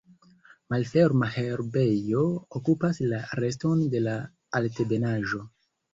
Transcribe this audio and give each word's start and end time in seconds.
Malferma 0.73 1.27
herbejo 1.35 2.23
okupas 2.61 3.03
la 3.13 3.19
reston 3.43 3.85
de 3.97 4.03
la 4.07 4.17
altebenaĵo. 4.61 5.43